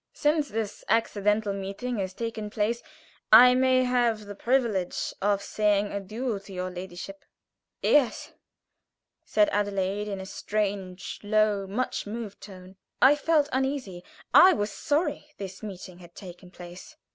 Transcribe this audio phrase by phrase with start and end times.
[0.15, 2.81] "Since this accidental meeting has taken place,
[3.31, 7.23] I may have the privilege of saying adieu to your ladyship."
[7.83, 8.33] "Yes"
[9.27, 12.77] said Adelaide, in a strange, low, much moved tone.
[12.99, 14.03] I felt uneasy,
[14.33, 16.95] I was sorry this meeting had taken place.